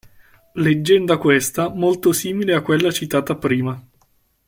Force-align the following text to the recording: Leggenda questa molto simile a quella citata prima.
Leggenda 0.55 1.19
questa 1.19 1.69
molto 1.69 2.11
simile 2.11 2.55
a 2.55 2.61
quella 2.63 2.89
citata 2.89 3.35
prima. 3.35 3.79